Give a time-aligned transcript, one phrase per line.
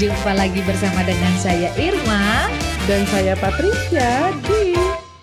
[0.00, 2.48] Jumpa lagi bersama dengan saya Irma
[2.88, 4.72] Dan saya Patricia di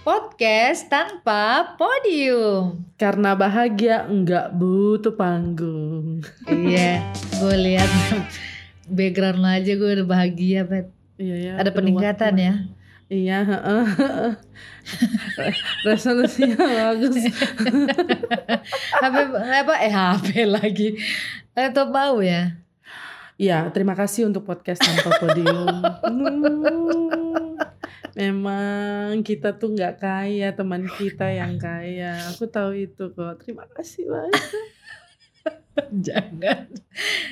[0.06, 2.86] podcast tanpa podium.
[2.94, 6.22] Karena Bahagia Enggak Butuh Panggung.
[6.46, 7.02] iya,
[7.42, 7.90] gue lihat
[8.86, 10.94] background lo aja gue udah bahagia, Bet.
[11.18, 11.54] Iya ya.
[11.58, 12.54] Ada peningkatan ya.
[13.10, 13.86] Iya, heeh.
[15.82, 17.18] Resolusinya bagus.
[19.02, 19.74] HP apa?
[19.82, 20.94] Eh HP lagi.
[21.58, 22.59] Atau bau ya?
[23.40, 25.80] Iya, terima kasih untuk podcast tanpa podium.
[26.04, 27.56] Hmm,
[28.20, 32.20] memang kita tuh nggak kaya, teman kita yang kaya.
[32.30, 33.40] Aku tahu itu kok.
[33.40, 34.44] Terima kasih banyak.
[36.06, 36.68] Jangan.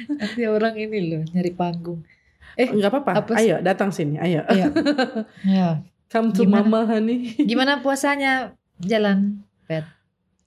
[0.08, 2.08] Nanti orang ini loh nyari panggung.
[2.56, 3.12] Eh, Enggak apa-apa.
[3.22, 3.32] apa?
[3.36, 4.48] Ayo datang sini, ayo.
[4.48, 4.66] Iya.
[5.60, 5.70] ya.
[6.08, 6.64] Come to Gimana?
[6.64, 7.36] mama honey.
[7.36, 9.84] Gimana puasanya jalan, Bet?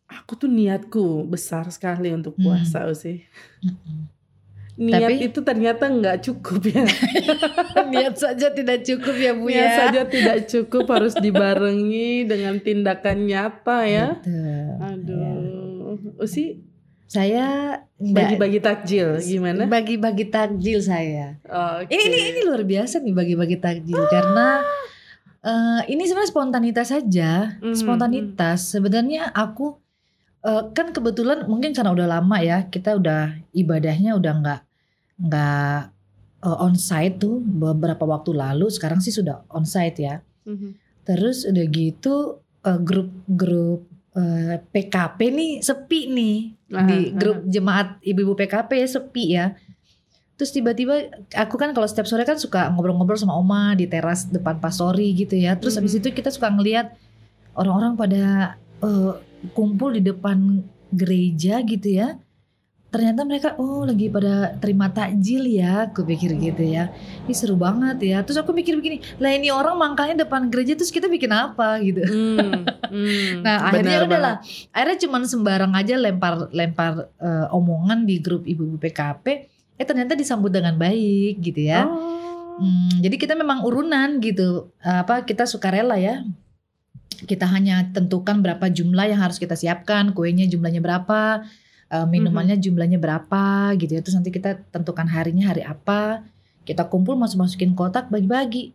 [0.08, 2.48] Aku tuh niatku besar sekali untuk Hmm.
[2.48, 3.28] puasa sih.
[3.60, 4.08] Mm-mm.
[4.80, 6.88] Niat Tapi- itu ternyata nggak cukup ya.
[7.92, 9.72] Niat saja tidak cukup ya Bu Niat ya.
[9.76, 14.06] saja tidak cukup harus dibarengi dengan tindakan nyata ya.
[14.16, 14.68] Betul.
[14.80, 16.64] Aduh, Usi
[17.04, 19.66] Saya nggak- bagi-bagi takjil gimana?
[19.66, 21.36] Bagi-bagi takjil saya.
[21.42, 21.90] Oke.
[21.90, 24.62] Ini ini ini luar biasa nih bagi-bagi takjil karena
[25.40, 27.74] eh, ini sebenarnya spontanitas saja, Mhm.
[27.74, 28.62] spontanitas.
[28.70, 29.76] Sebenarnya aku
[30.40, 34.60] eh, kan kebetulan mungkin karena udah lama ya kita udah ibadahnya udah nggak
[35.20, 35.78] nggak
[36.40, 38.72] eh, on-site tuh beberapa waktu lalu.
[38.72, 40.24] Sekarang sih sudah on-site ya.
[40.48, 40.76] Mhm.
[41.04, 42.14] Terus udah gitu
[42.60, 46.38] eh, grup-grup eh, PKP nih sepi nih
[46.70, 47.16] Aha, di aha.
[47.16, 49.46] grup jemaat ibu-ibu PKP ya sepi ya.
[50.34, 50.94] Terus tiba-tiba
[51.36, 55.36] aku kan kalau setiap sore kan suka ngobrol-ngobrol sama oma di teras depan pastori gitu
[55.36, 55.52] ya.
[55.54, 56.00] Terus habis Mhm.
[56.00, 56.96] itu kita suka ngelihat
[57.52, 58.22] orang-orang pada
[58.80, 59.12] eh,
[59.52, 62.16] kumpul di depan gereja gitu ya.
[62.90, 66.90] Ternyata mereka oh lagi pada terima takjil ya, aku pikir gitu ya.
[67.22, 68.18] Ini seru banget ya.
[68.26, 72.02] Terus aku mikir begini, lah ini orang mangkalnya depan gereja terus kita bikin apa gitu.
[72.02, 74.34] Hmm, hmm, Nah akhirnya benar udahlah,
[74.74, 79.26] akhirnya cuman sembarang aja lempar lempar eh, omongan di grup ibu-ibu PKP.
[79.78, 81.86] Eh ternyata disambut dengan baik gitu ya.
[81.86, 82.58] Oh.
[82.60, 84.74] Hmm, jadi kita memang urunan gitu.
[84.82, 86.26] Apa kita sukarela ya?
[87.22, 91.44] Kita hanya tentukan berapa jumlah yang harus kita siapkan, kuenya jumlahnya berapa,
[91.90, 94.00] eh, minumannya jumlahnya berapa gitu ya.
[94.00, 96.24] Terus nanti kita tentukan harinya hari apa.
[96.64, 98.72] Kita kumpul masuk-masukin kotak bagi-bagi.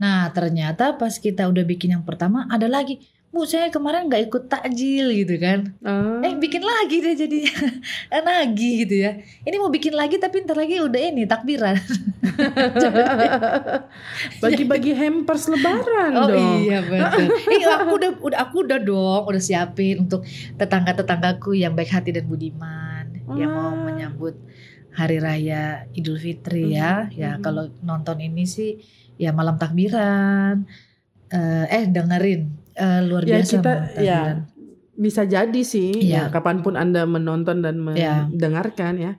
[0.00, 3.04] Nah ternyata pas kita udah bikin yang pertama ada lagi.
[3.34, 5.74] Bu saya kemarin nggak ikut takjil gitu kan.
[5.82, 6.22] Ah.
[6.22, 7.38] Eh bikin lagi deh jadi
[8.26, 9.18] nagih gitu ya.
[9.42, 11.74] Ini mau bikin lagi tapi ntar lagi udah ini takbiran.
[14.42, 16.62] Bagi-bagi hampers lebaran Oh dong.
[16.62, 17.26] iya betul.
[17.50, 20.22] Ini aku udah udah aku udah dong udah siapin untuk
[20.54, 23.90] tetangga-tetanggaku yang baik hati dan budiman yang mau Wah.
[23.90, 24.38] menyambut
[24.94, 27.10] hari raya Idul Fitri ya.
[27.10, 27.42] Mhm, Ya mhm.
[27.42, 28.78] kalau nonton ini sih
[29.18, 30.70] ya malam takbiran.
[31.34, 34.20] Eh, eh dengerin eh, luar Ya, biasa kita- ya.
[34.94, 36.26] Bisa jadi sih, Iya.
[36.26, 38.30] ya, kapan pun anda menonton dan Ya.
[38.30, 39.12] mendengarkan ya.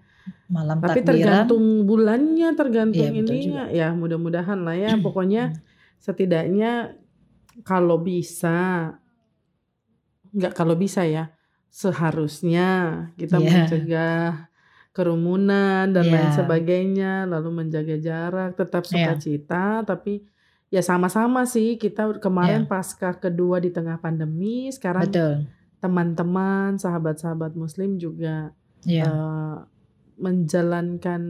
[0.47, 1.07] Malam Tapi takbiran.
[1.09, 3.63] tergantung bulannya, tergantung Iya, betul ininya.
[3.69, 4.95] Ya mudah-mudahan lah ya.
[5.05, 5.51] Pokoknya
[5.97, 6.95] setidaknya
[7.63, 8.91] kalau bisa,
[10.31, 11.31] nggak kalau bisa ya,
[11.67, 12.67] seharusnya
[13.15, 13.47] kita Iya.
[13.67, 14.47] mencegah
[14.91, 16.37] kerumunan dan lain Iya.
[16.37, 19.11] sebagainya, lalu menjaga jarak, tetap Iya.
[19.11, 20.23] sukacita, tapi
[20.69, 22.69] ya sama-sama sih kita kemarin Iya.
[22.69, 25.35] pasca kedua di tengah pandemi, sekarang Betul.
[25.79, 28.51] teman-teman, sahabat-sahabat Muslim juga
[28.83, 29.05] Iya.
[29.05, 29.57] eh,
[30.15, 31.21] menjalankan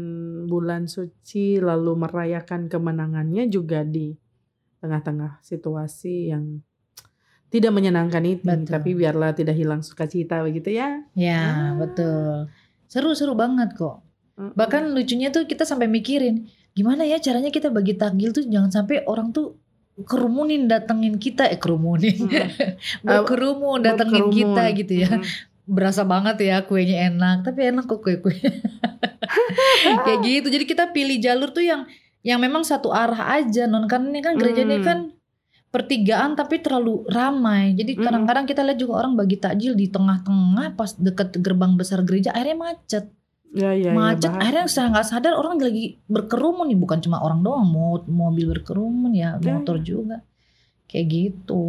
[0.46, 4.13] bulan suci lalu merayakan kemenangannya juga di
[4.78, 6.62] tengah-tengah situasi yang
[7.50, 8.69] tidak menyenangkan itu Betul.
[8.69, 11.73] tapi biarlah tidak hilang sukacita begitu ya Ya, Ah.
[11.75, 12.50] betul.
[12.85, 14.05] Seru-seru banget kok.
[14.35, 19.01] Bahkan lucunya tuh kita sampai mikirin gimana ya caranya kita bagi takjil tuh jangan sampai
[19.05, 19.55] orang tuh
[19.97, 22.75] kerumunin datengin kita eh kerumunin Mm.
[23.01, 24.35] berkerumun datengin Berkerumun.
[24.35, 25.23] kita gitu ya Mm-mm.
[25.66, 28.35] berasa banget ya kuenya enak tapi enak kok kue kue
[30.03, 31.87] kayak gitu jadi kita pilih jalur tuh yang
[32.22, 34.83] yang memang satu arah aja non kan ini kan gereja ini Hmm.
[34.83, 34.99] kan
[35.69, 38.01] pertigaan tapi terlalu ramai jadi Mm.
[38.01, 42.57] kadang-kadang kita lihat juga orang bagi takjil di tengah-tengah pas deket gerbang besar gereja akhirnya
[42.57, 43.05] macet
[43.55, 44.28] ya ya macet.
[44.28, 44.41] ya, bahas.
[44.43, 46.79] akhirnya secara nggak sadar orang lagi berkerumun nih.
[46.79, 47.63] Bukan cuma orang doang
[48.05, 50.22] mobil berkerumun ya Ya, motor juga.
[50.91, 51.66] Kayak gitu.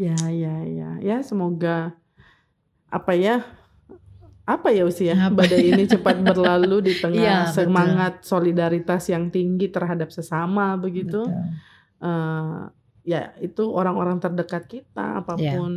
[0.00, 0.90] Ya ya ya.
[1.04, 1.92] Ya semoga
[2.88, 3.44] apa ya
[4.48, 7.68] apa ya usia Apa badai ini cepat berlalu di tengah betul.
[7.68, 11.20] semangat solidaritas yang tinggi terhadap sesama begitu.
[11.28, 12.08] Betul.
[12.08, 12.60] eh,
[13.04, 15.72] ya itu orang-orang terdekat kita apa pun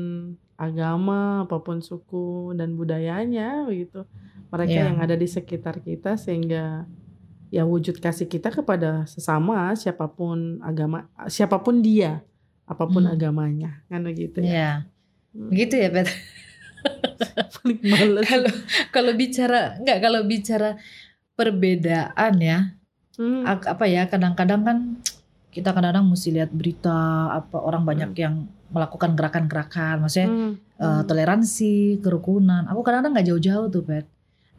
[0.59, 4.05] agama apa pun suku dan budayanya begitu
[4.51, 4.83] mereka Iya.
[4.91, 6.85] yang ada di sekitar kita sehingga
[7.47, 12.23] ya wujud kasih kita kepada sesama siapa pun agama siapa pun dia
[12.63, 13.11] apa pun Hmm.
[13.11, 14.47] agamanya kan begitu ya.
[14.47, 14.71] Iya.
[15.31, 15.49] Hmm.
[15.49, 16.07] Begitu ya, Pet.
[17.55, 18.23] Paling males.
[18.27, 18.51] Kalau
[18.91, 20.69] kalau bicara nggak kalau bicara
[21.35, 22.59] perbedaan ya,
[23.15, 23.43] Hmm.
[23.45, 24.77] apa ya kadang-kadang kan
[25.51, 26.95] kita kadang-kadang mesti lihat berita
[27.29, 30.53] apa orang banyak yang melakukan gerakan-gerakan, maksudnya Hmm.
[30.79, 31.03] Hmm.
[31.03, 32.65] toleransi, kerukunan.
[32.71, 34.07] Aku kadang-kadang nggak jauh-jauh tuh, Pet.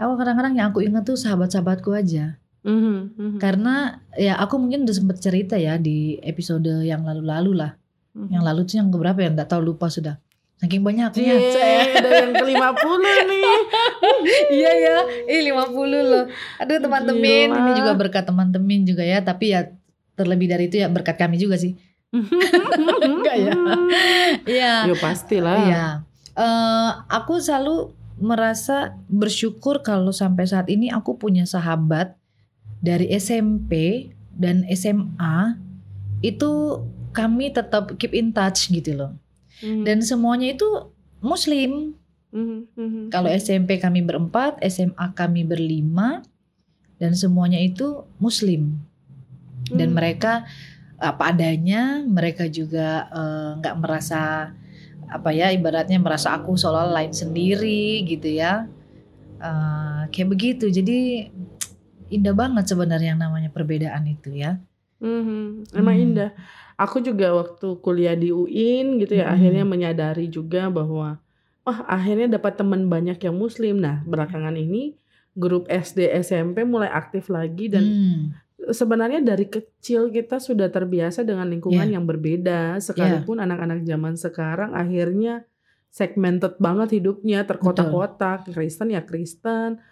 [0.03, 2.43] Aku kadang-kadang yang aku ingat tuh sahabat-sahabatku aja.
[2.67, 3.15] Hmm.
[3.15, 3.39] Hmm.
[3.39, 7.79] Karena ya aku mungkin udah sempet cerita ya di episode yang lalu-lalu lah.
[8.15, 8.31] Hmm.
[8.31, 9.31] Yang lalu tuh yang keberapa ya?
[9.31, 10.19] Nggak tahu lupa sudah.
[10.63, 11.35] Saking banyaknya.
[11.43, 12.55] Cie, ada yang ke 50
[13.31, 13.47] nih.
[14.63, 14.97] iya ya,
[15.27, 16.25] ini 50 loh.
[16.63, 19.19] Aduh teman-teman, ini juga berkat teman-teman juga ya.
[19.27, 19.75] Tapi ya
[20.15, 21.75] terlebih dari itu ya berkat kami juga sih.
[23.11, 23.53] Enggak ya?
[24.47, 24.75] Iya.
[24.87, 25.57] Yo pastilah.
[25.67, 25.85] Iya.
[26.33, 32.14] Eh, aku selalu merasa bersyukur kalau sampai saat ini aku punya sahabat
[32.82, 35.56] dari SMP dan SMA
[36.23, 36.82] itu
[37.12, 39.12] kami tetap keep in touch gitu loh.
[39.61, 39.85] Hmm.
[39.85, 40.67] Dan semuanya itu
[41.20, 41.94] muslim.
[42.32, 42.64] Hmm.
[42.75, 43.12] Hmm.
[43.12, 46.25] Kalau SMP kami berempat, SMA kami berlima,
[47.03, 48.79] dan semuanya itu Muslim.
[49.67, 49.99] Dan Hmm.
[49.99, 50.47] mereka
[51.03, 54.55] apa adanya, mereka juga eh, nggak merasa
[55.12, 58.67] apa ya, ibaratnya merasa aku seolah lain sendiri gitu ya,
[59.43, 60.70] Eh, kayak begitu.
[60.70, 61.26] Jadi
[62.14, 64.62] indah banget sebenarnya yang namanya perbedaan itu ya.
[65.03, 66.05] Hmm, emang Hmm.
[66.06, 66.31] indah.
[66.79, 69.35] Aku juga waktu kuliah di UIN gitu ya, Hmm.
[69.35, 71.19] akhirnya menyadari juga bahwa
[71.67, 73.82] wah akhirnya dapat teman banyak yang muslim.
[73.82, 74.94] Nah belakangan ini
[75.35, 78.19] grup SD SMP mulai aktif lagi dan Hmm,
[78.70, 81.94] sebenarnya dari kecil kita sudah terbiasa dengan lingkungan Iya.
[81.99, 82.79] yang berbeda.
[82.79, 85.43] Sekalipun anak-anak zaman sekarang akhirnya
[85.88, 88.49] segmented banget hidupnya, terkotak-kotak.
[88.49, 89.82] Kristen ya Kristen,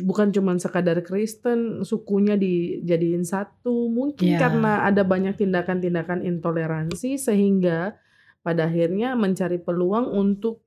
[0.00, 3.90] bukan cuma sekadar Kristen, sukunya dijadiin satu.
[3.90, 4.38] Mungkin Iya.
[4.38, 7.98] karena ada banyak tindakan-tindakan intoleransi sehingga
[8.40, 10.62] pada akhirnya mencari peluang untuk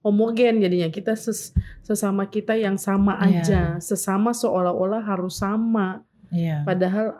[0.00, 3.40] homogen jadinya kita ses- sesama kita yang sama Iya.
[3.40, 6.04] aja, sesama seolah-olah harus sama.
[6.34, 6.60] Iya.
[6.62, 7.14] Padahal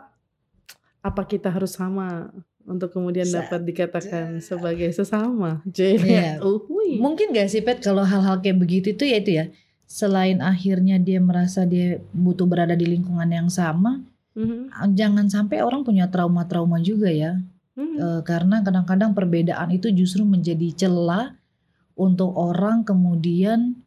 [0.99, 2.33] apa kita harus sama
[2.65, 5.61] untuk kemudian Sa- dapat dikatakan sebagai sesama?
[5.65, 6.01] J.
[6.01, 6.31] Iya.
[6.41, 6.97] Uhuy.
[6.97, 9.45] Mungkin gak sih Pet kalau hal-hal kayak begitu itu ya itu ya.
[9.85, 14.01] Selain akhirnya dia merasa dia butuh berada di lingkungan yang sama,
[14.33, 14.73] Mhm.
[14.97, 17.37] jangan sampai orang punya trauma-trauma juga ya.
[17.77, 17.95] Mhm.
[17.95, 21.37] Eh, karena kadang-kadang perbedaan itu justru menjadi celah
[21.93, 23.77] untuk orang kemudian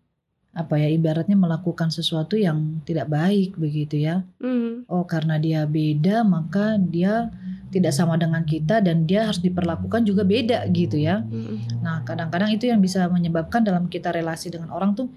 [0.59, 4.27] apa ya ibaratnya melakukan sesuatu yang tidak baik begitu ya.
[4.43, 4.91] Mhm.
[4.91, 7.31] Oh karena dia beda maka dia
[7.71, 11.23] tidak sama dengan kita dan dia harus diperlakukan juga beda gitu ya.
[11.23, 11.85] Mhm.
[11.85, 15.13] Nah, kadang-kadang itu yang bisa menyebabkan dalam kita relasi dengan orang tuh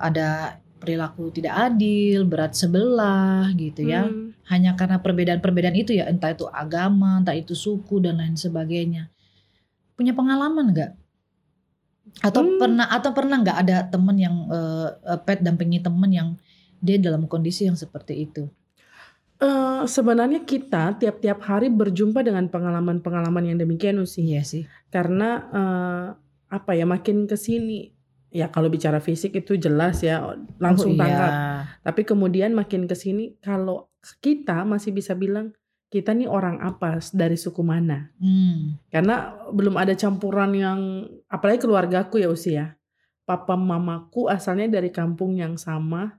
[0.00, 4.08] ada perilaku tidak adil, berat sebelah gitu ya.
[4.08, 4.48] Mhm.
[4.48, 9.12] Hanya karena perbedaan-perbedaan itu ya, entah itu agama, entah itu suku dan lain sebagainya.
[9.94, 10.92] Punya pengalaman nggak?
[12.18, 12.58] Atau Hmm.
[12.58, 14.88] pernah atau pernah nggak ada temen yang eh,
[15.22, 16.28] pet dampingi temen yang
[16.80, 18.50] dia dalam kondisi yang seperti itu?
[19.40, 24.20] Eh, sebenarnya kita tiap-tiap hari berjumpa dengan pengalaman-pengalaman yang demikian Usi.
[24.28, 24.64] Iya sih.
[24.92, 26.06] Karena eh,
[26.50, 27.94] apa ya makin ke sini
[28.30, 31.02] ya kalau bicara fisik itu jelas ya langsung Oh, iya.
[31.02, 31.32] tangkap.
[31.88, 33.88] Tapi kemudian makin ke sini kalau
[34.20, 35.56] kita masih bisa bilang
[35.90, 38.14] kita nih orang apa dari suku mana.
[38.16, 38.78] Hmm.
[38.88, 40.78] Karena belum ada campuran yang
[41.26, 42.78] apalagi keluargaku ya usia.
[43.26, 46.14] Papa mamaku asalnya dari kampung yang sama.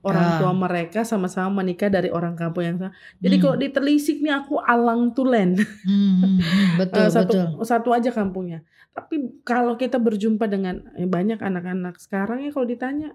[0.00, 0.38] Orang Ah.
[0.38, 2.94] tua mereka sama-sama menikah dari orang kampung yang sama.
[3.18, 3.42] Jadi Hmm.
[3.42, 5.52] kalau ditelisik nih aku alang tulen.
[5.84, 7.46] Hmm, hmm, hmm, betul Eh, satu betul.
[7.62, 8.62] satu aja kampungnya.
[8.94, 13.12] Tapi kalau kita berjumpa dengan eh, banyak anak-anak sekarang ya kalau ditanya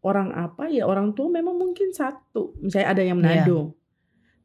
[0.00, 2.54] orang apa ya orang tua memang mungkin satu.
[2.56, 3.26] Misalnya ada yang Iya.
[3.42, 3.58] Manado.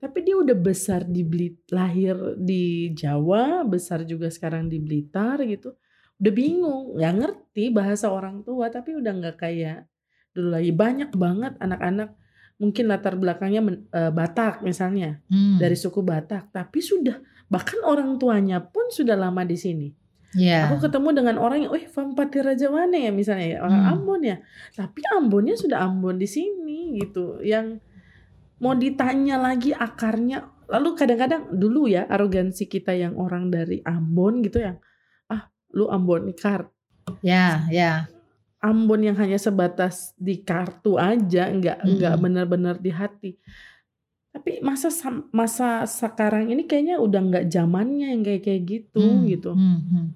[0.03, 5.79] Tapi dia udah besar di Blit, lahir di Jawa, besar juga sekarang di Blitar gitu.
[6.19, 9.87] Udah bingung, nggak ngerti bahasa orang tua, tapi udah nggak kayak
[10.35, 10.75] dulu lagi.
[10.75, 12.19] Banyak banget anak-anak
[12.59, 15.55] mungkin latar belakangnya men- eh, Batak misalnya Hmm.
[15.55, 19.87] dari suku Batak, tapi sudah bahkan orang tuanya pun sudah lama di sini.
[20.33, 20.65] Ya.
[20.67, 23.91] Aku ketemu dengan orang yang, "Wih, Vampati Raja mana ya misalnya ya, orang Hmm.
[23.93, 24.37] Ambon ya."
[24.73, 27.37] Tapi Ambonnya sudah Ambon di sini gitu.
[27.39, 27.79] Yang
[28.63, 34.63] mau ditanya lagi akarnya, lalu kadang-kadang dulu ya arogansi kita yang orang dari Ambon gitu
[34.63, 34.79] yang,
[35.27, 36.71] "Ah, lu Ambon kar
[37.19, 38.07] Ya, ya.
[38.63, 42.23] Ambon yang hanya sebatas di kartu aja, nggak nggak Mm-mm.
[42.23, 43.31] benar-benar di hati.
[44.33, 44.89] Tapi masa
[45.29, 49.51] masa sekarang ini kayaknya udah nggak zamannya yang kayak kayak gitu Hmm, gitu.
[49.53, 50.07] hmm, hmm.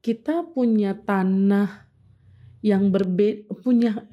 [0.00, 1.82] Kita punya tanah
[2.62, 4.06] yang berbeda, punya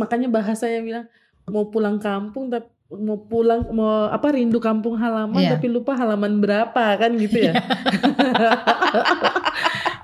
[0.00, 1.06] makanya bahasa yang bilang
[1.46, 5.50] mau pulang kampung tapi mau pulang mau apa rindu kampung halaman Iya.
[5.56, 7.52] tapi lupa halaman berapa kan gitu ya.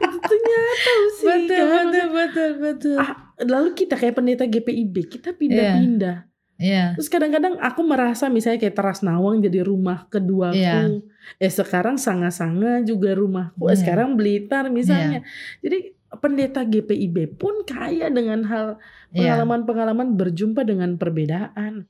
[0.00, 1.86] itu tuh nyata sih kan.
[2.10, 2.96] betul betul.
[2.96, 6.26] Ah, lalu kita kayak pendeta GPIB kita pindah-pindah.
[6.60, 6.92] Iya.
[6.92, 10.60] Terus kadang-kadang aku merasa misalnya kayak Teras Nawang jadi rumah keduaku.
[10.60, 11.00] Iya.
[11.40, 13.64] Eh sekarang Sanga-Sanga juga rumahku.
[13.64, 13.80] Eh, Iya.
[13.80, 15.24] sekarang Blitar misalnya.
[15.64, 18.76] Jadi pendeta GPIB pun kaya dengan hal
[19.10, 19.34] Iya.
[19.40, 21.88] pengalaman-pengalaman berjumpa dengan perbedaan.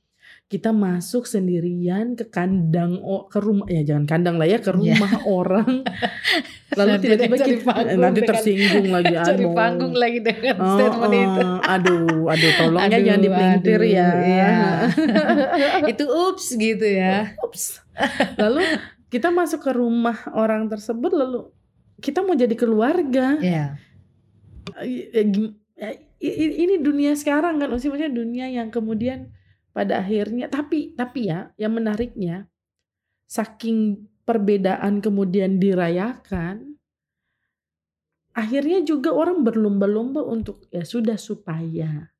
[0.51, 4.99] Kita masuk sendirian ke kandang o- ke rumah ya jangan kandang lah ya ke Iya.
[4.99, 5.69] rumah orang.
[6.71, 9.55] Lalu Nanti tiba-tiba cari kita eh, nanti dengan- tersinggung lagi Cari aduh.
[9.55, 11.39] panggung lagi dengan Oh, statement itu.
[11.41, 14.07] oh, aduh, aduh, tolong ya Aduh, jangan dipelintir aduh, ya.
[14.21, 14.51] iya.
[15.87, 17.31] itu ups gitu ya.
[17.39, 17.79] Ups.
[18.35, 18.61] Lalu
[19.07, 21.47] kita masuk ke rumah orang tersebut lalu
[21.97, 23.39] kita mau jadi keluarga.
[23.39, 23.79] Iya.
[24.79, 29.31] Ya, gim- ya, i- i- ini dunia sekarang kan maksudnya dunia yang kemudian
[29.71, 32.47] pada akhirnya tapi tapi ya yang menariknya
[33.25, 36.75] saking perbedaan kemudian dirayakan
[38.31, 42.11] akhirnya juga orang berlomba-lomba untuk ya sudah supaya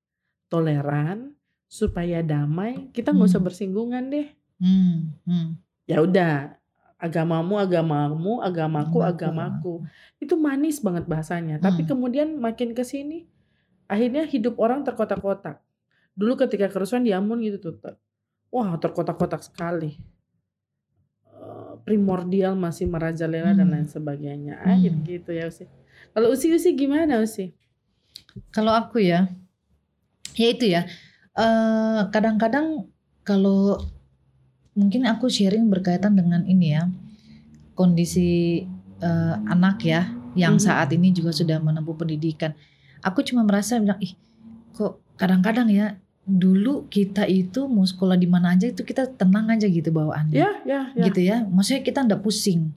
[0.51, 1.31] toleran
[1.71, 3.47] supaya damai kita nggak usah Hmm.
[3.47, 4.27] bersinggungan deh
[4.61, 5.49] Hmm, hmm.
[5.87, 6.53] ya udah
[7.01, 9.73] agamamu agamamu agamaku Agamaku, agamaku
[10.19, 11.89] itu manis banget bahasanya tapi Hmm.
[11.95, 13.25] kemudian makin ke sini
[13.87, 15.63] akhirnya hidup orang terkotak-kotak
[16.13, 17.99] dulu ketika kerusuhan di Ambon gitu tuh ter-
[18.49, 19.97] wah terkotak-kotak sekali
[21.31, 23.73] Eh, primordial masih merajalela dan Hmm.
[23.73, 25.01] lain sebagainya ah Hmm.
[25.01, 25.65] gitu ya Usi
[26.13, 27.55] kalau Usi Usi gimana Usi
[28.47, 29.27] Kalau aku ya,
[30.35, 30.87] ya itu ya.
[31.33, 32.87] eh, Kadang-kadang
[33.23, 33.75] kalau
[34.71, 36.87] mungkin aku sharing berkaitan dengan ini ya,
[37.73, 38.63] kondisi
[39.01, 40.63] eh, anak ya, yang Mhm.
[40.63, 42.53] saat ini juga sudah menempuh pendidikan.
[43.01, 44.13] Aku cuma merasa bilang, ih,
[44.71, 49.65] kok kadang-kadang ya dulu kita itu mau sekolah di mana aja itu kita tenang aja
[49.65, 51.45] gitu bawaannya ya ya ya gitu ya.
[51.45, 52.73] Maksudnya kita ndak pusing.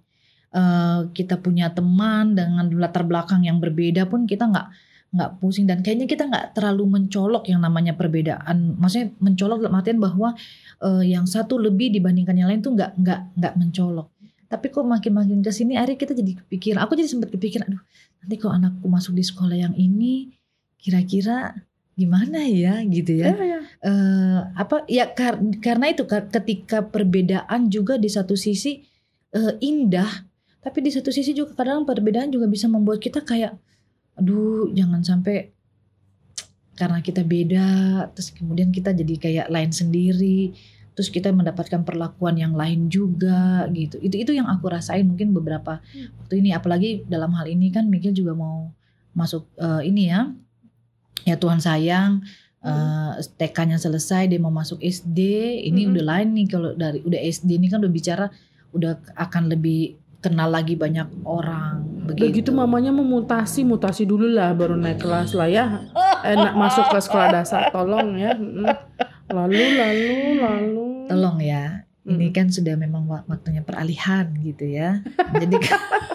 [0.55, 4.69] Eh, kita punya teman dengan latar belakang yang berbeda pun kita nggak
[5.15, 8.79] nggak pusing dan kayaknya kita nggak terlalu mencolok yang namanya perbedaan.
[8.79, 10.37] Maksudnya mencolok dalam artian bahwa
[10.85, 14.09] eh, yang satu lebih dibandingkan yang lain tuh nggak nggak nggak mencolok.
[14.47, 16.81] Tapi kok makin-makin ke sini akhirnya kita jadi kepikiran.
[16.87, 17.83] Aku jadi sempat kepikiran, aduh
[18.23, 20.31] nanti kalau anakku masuk di sekolah yang ini
[20.79, 21.53] kira-kira
[21.95, 23.31] gimana ya gitu ya?
[23.35, 28.83] Ya ya eh apa ya kar- karena itu ketika perbedaan juga di satu sisi
[29.35, 30.27] eh, indah
[30.65, 33.55] tapi di satu sisi juga kadang perbedaan juga bisa membuat kita kayak
[34.17, 35.53] aduh jangan sampai
[36.75, 37.69] karena kita beda
[38.17, 40.51] terus kemudian kita jadi kayak lain sendiri
[40.95, 43.99] terus kita mendapatkan perlakuan yang lain juga gitu.
[43.99, 45.83] Itu itu yang aku rasain mungkin beberapa
[46.23, 46.55] waktu ini.
[46.55, 48.71] Apalagi dalam hal ini kan Mikil juga mau
[49.11, 50.31] masuk eh, ini ya
[51.25, 52.21] ya Tuhan sayang
[52.61, 55.19] eh, TK-nya selesai dia mau masuk SD
[55.65, 55.93] ini Mm-mm.
[55.93, 58.27] udah lain nih kalau dari udah SD ini kan udah bicara
[58.71, 64.73] udah akan lebih kenal lagi banyak orang begitu gitu mamanya memutasi, mutasi dulu lah baru
[64.75, 65.85] naik kelas lah ya.
[66.23, 68.33] Enak masuk ke sekolah dasar, tolong ya.
[69.29, 70.85] Lalu, lalu, lalu.
[71.09, 72.33] tolong ya ini Mm.
[72.33, 75.01] kan sudah memang wak- waktunya peralihan gitu ya
[75.33, 75.81] jadi kan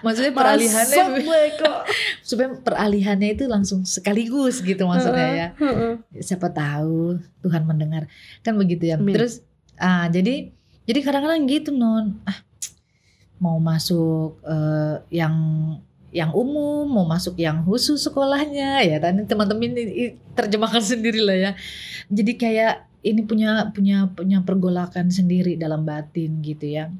[0.00, 1.78] maksudnya peralihannya Masuk gue kok.
[2.20, 5.48] supaya peralihannya itu langsung sekaligus gitu maksudnya ya.
[6.18, 8.08] siapa tahu Tuhan mendengar.
[8.40, 8.96] Kan begitu ya.
[8.96, 9.12] Amin.
[9.12, 9.40] terus
[9.76, 10.50] ah jadi
[10.84, 12.38] jadi kadang-kadang gitu non ah
[13.36, 15.34] mau masuk eh, yang
[16.08, 21.50] yang umum mau masuk yang khusus sekolahnya ya tadi teman-teman ini- terjemahkan sendiri lah ya.
[22.08, 26.90] Jadi kayak ini punya punya punya pergolakan sendiri dalam batin gitu ya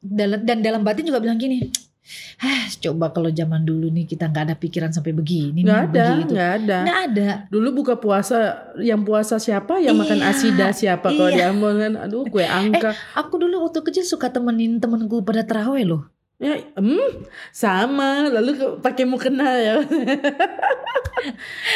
[0.00, 1.68] dan dalam batin juga bilang gini
[2.42, 6.50] ah coba kalau zaman dulu nih kita nggak ada pikiran sampai begini Nggak ada, nggak
[6.58, 6.78] ada.
[6.82, 11.38] nggak ada Dulu buka puasa, yang puasa siapa, yang makan Iya, asida siapa kalau di
[11.38, 11.52] iya.
[11.54, 11.92] Ambon kan.
[12.08, 12.96] Aduh, gue angka.
[13.14, 16.02] Aku dulu waktu kecil suka temenin temenku pada terawih loh.
[16.40, 18.32] Ya, hmm, sama.
[18.32, 19.74] Lalu pakai mukena ya.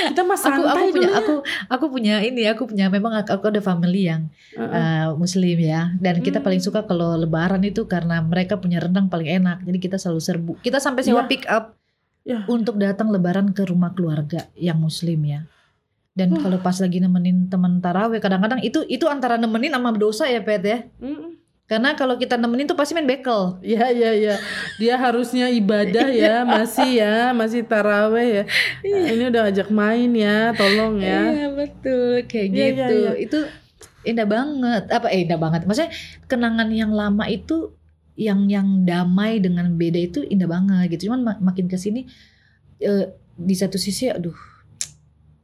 [0.08, 1.12] Kita mah Aku aku punya ya.
[1.20, 1.34] aku
[1.68, 4.72] aku punya ini aku punya memang aku, aku ada family yang Heeh.
[4.72, 6.48] uh, muslim ya dan kita Hmm.
[6.48, 9.60] paling suka kalau lebaran itu karena mereka punya rendang paling enak.
[9.62, 10.52] Jadi kita selalu serbu.
[10.64, 11.76] Kita sampai sewa pick up
[12.24, 12.40] Ya.
[12.48, 15.44] untuk datang lebaran ke rumah keluarga yang muslim ya.
[16.16, 16.40] Dan Wah.
[16.40, 20.64] kalau pas lagi nemenin teman tarawih kadang-kadang itu itu antara nemenin sama dosa ya Pet
[20.64, 20.88] ya.
[21.04, 21.36] Mm-mm.
[21.64, 23.56] Karena kalau kita nemenin tuh pasti main bekel.
[23.64, 24.34] Iya iya iya.
[24.76, 28.44] Dia harusnya ibadah ya, masih ya, masih taraweh ya.
[28.84, 31.32] Ini udah ajak main ya, tolong ya.
[31.32, 32.94] Iya betul kayak Iya, iya, gitu.
[33.00, 33.12] iya.
[33.16, 33.38] Itu
[34.04, 34.82] indah banget.
[34.92, 35.64] Apa eh, indah banget?
[35.64, 35.92] Maksudnya
[36.28, 37.72] kenangan yang lama itu
[38.14, 41.08] yang yang damai dengan beda itu indah banget gitu.
[41.08, 42.04] Cuman ma- makin ke sini
[42.84, 43.08] eh,
[43.40, 44.36] di satu sisi aduh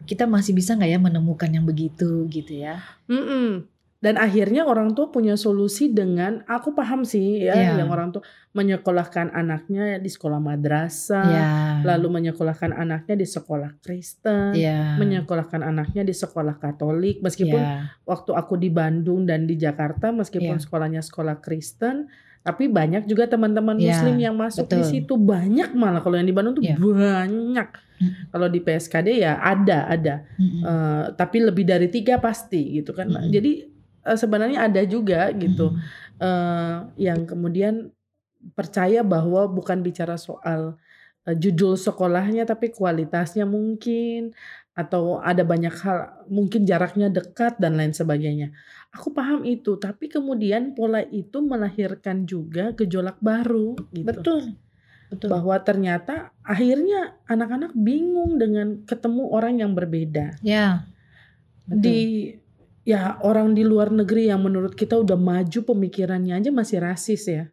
[0.04, 2.82] kita masih bisa nggak ya menemukan yang begitu gitu ya?
[3.08, 3.69] Mm-mm.
[4.00, 7.84] Dan akhirnya orang tua punya solusi dengan aku paham sih ya Iya.
[7.84, 11.48] yang orang tua menyekolahkan anaknya di sekolah madrasah, Ya.
[11.84, 14.96] lalu menyekolahkan anaknya di sekolah Kristen, ya.
[14.96, 17.92] menyekolahkan anaknya di sekolah Katolik meskipun ya.
[18.02, 20.64] waktu aku di Bandung dan di Jakarta meskipun Iya.
[20.64, 22.08] sekolahnya sekolah Kristen
[22.40, 24.88] tapi banyak juga teman-teman Iya, muslim yang masuk di betul.
[24.88, 26.80] situ banyak malah kalau yang di Bandung tuh Iya.
[26.80, 27.68] banyak
[28.00, 28.12] Mm.
[28.32, 30.64] kalau di PSKD ya ada ada Mm-mm.
[30.64, 33.28] Eh, tapi lebih dari tiga pasti gitu kan Mm-mm.
[33.28, 33.68] jadi
[34.10, 36.18] eh, sebenarnya ada juga gitu Mm-mm.
[36.18, 37.94] eh, yang kemudian
[38.58, 40.74] percaya bahwa bukan bicara soal
[41.24, 44.34] eh, judul sekolahnya tapi kualitasnya mungkin
[44.74, 48.54] atau ada banyak hal mungkin jaraknya dekat dan lain sebagainya.
[48.96, 54.06] Aku paham itu, tapi kemudian pola itu melahirkan juga gejolak baru gitu.
[54.08, 54.40] Betul.
[55.10, 55.26] Betul.
[55.26, 60.86] Bahwa ternyata akhirnya anak-anak bingung dengan ketemu orang yang berbeda ya.
[61.66, 61.82] Betul.
[61.82, 62.00] di
[62.90, 67.44] ya orang di luar negeri yang menurut kita udah maju pemikirannya aja masih rasis ya.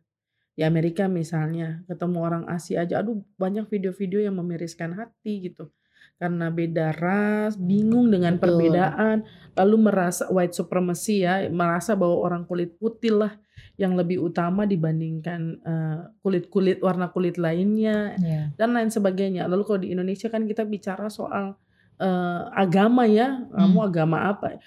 [0.58, 5.70] Di Amerika misalnya ketemu orang Asia aja aduh banyak video-video yang memiriskan hati gitu.
[6.18, 8.58] Karena beda ras, bingung dengan Betul.
[8.58, 9.22] perbedaan,
[9.54, 13.38] lalu merasa white supremacy ya, merasa bahwa orang kulit putih lah
[13.78, 18.50] yang lebih utama dibandingkan eh, kulit-kulit warna kulit lainnya Ya.
[18.58, 19.46] dan lain sebagainya.
[19.46, 21.54] Lalu kalau di Indonesia kan kita bicara soal
[21.98, 23.88] eh, agama ya, kamu Hmm.
[23.90, 24.62] agama apa?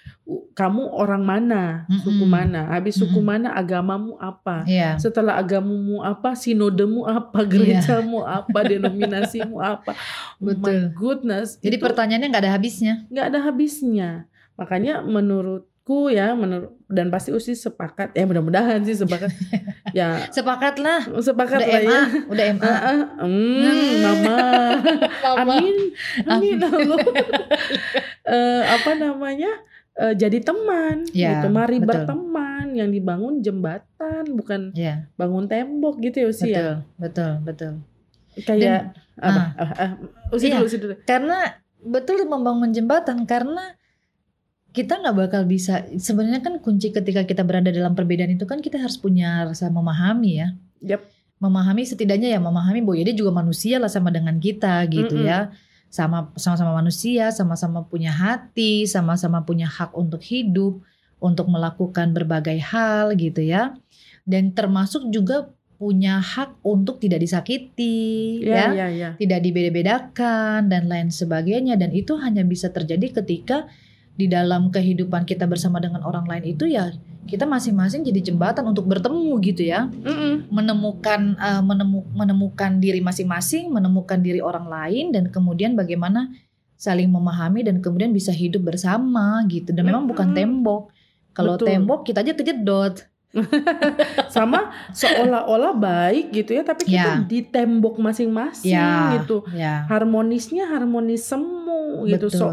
[0.54, 2.02] Kamu orang mana, Mm-mm.
[2.02, 2.66] suku mana?
[2.70, 3.26] Habis suku Mm-mm.
[3.26, 4.66] mana, agamamu apa?
[4.66, 4.98] Ya.
[4.98, 9.94] Setelah agamamu apa, sinodemu apa, gerejamu apa, denominasimu apa?
[10.38, 10.80] Oh my Betul.
[10.94, 11.58] goodness.
[11.58, 12.94] Jadi itu pertanyaannya nggak ada habisnya.
[13.06, 14.10] nggak ada habisnya.
[14.58, 15.00] Makanya
[15.90, 18.14] menurutku ya, menurut dan pasti usi sepakat.
[18.14, 19.30] Ya mudah-mudahan sih sepakat.
[19.98, 21.06] ya Sepakatlah.
[21.18, 22.00] sepakat Udah lah MA, ya.
[22.26, 22.66] udah MA.
[22.66, 24.38] Ah, hmm, mama.
[25.36, 25.74] Amin,
[26.24, 26.98] amin Allah.
[28.22, 29.50] Eh, apa namanya?
[29.98, 31.50] Eh, jadi teman, Ya, gitu.
[31.50, 32.06] Mari betul.
[32.06, 36.78] berteman, yang dibangun jembatan, bukan Ya, bangun tembok gitu ya Usi ya.
[36.94, 37.72] betul, betul, betul.
[38.46, 39.42] Kayak apa?
[39.50, 39.50] ah.
[39.58, 39.90] Ah, ah,
[40.30, 40.62] Usi Iya.
[40.62, 40.94] dulu, Usi dulu.
[41.02, 43.74] Karena betul membangun jembatan karena
[44.70, 48.78] kita nggak bakal bisa sebenarnya kan kunci ketika kita berada dalam perbedaan itu kan kita
[48.78, 50.48] harus punya rasa memahami ya.
[50.82, 51.02] Yap.
[51.40, 55.30] Memahami setidaknya ya memahami bahwa ya dia juga manusia lah sama dengan kita gitu Mm-mm.
[55.30, 55.50] ya.
[55.90, 60.78] Sama sama-sama manusia, sama-sama punya hati, sama-sama punya hak untuk hidup,
[61.18, 63.74] untuk melakukan berbagai hal gitu ya.
[64.22, 69.10] Dan termasuk juga punya hak untuk tidak disakiti ya Ya, ya, ya.
[69.16, 73.64] tidak dibeda-bedakan dan lain sebagainya dan itu hanya bisa terjadi ketika
[74.12, 76.92] di dalam kehidupan kita bersama dengan orang lain itu ya
[77.24, 80.50] kita masing-masing jadi jembatan untuk bertemu gitu ya Mm-mm.
[80.50, 86.28] menemukan eh, menemu- menemukan diri masing-masing menemukan diri orang lain dan kemudian bagaimana
[86.74, 90.38] saling memahami dan kemudian bisa hidup bersama gitu dan memang bukan Mm-mm.
[90.38, 90.82] tembok
[91.30, 93.06] kalau tembok kita aja kejedot
[94.28, 97.22] Sama seolah-olah baik gitu ya, tapi kita Ya.
[97.22, 99.46] di tembok masing-masing ya gitu.
[99.54, 102.26] ya Harmonisnya harmonis semu gitu.
[102.26, 102.46] betul So,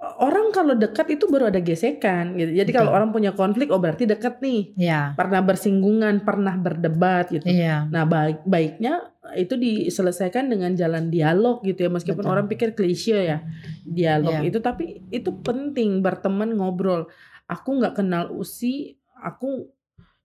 [0.00, 2.56] orang kalau dekat itu baru ada gesekan gitu.
[2.56, 4.72] Jadi kalau orang punya konflik oh berarti dekat nih.
[4.80, 7.44] ya Pernah bersinggungan, pernah berdebat gitu.
[7.44, 12.32] iya Nah, baik baiknya itu diselesaikan dengan jalan dialog gitu ya meskipun Betul.
[12.32, 13.38] orang pikir klise ya
[13.84, 14.48] dialog Iya.
[14.48, 17.06] itu tapi itu penting berteman ngobrol.
[17.44, 19.68] Aku nggak kenal Usi, aku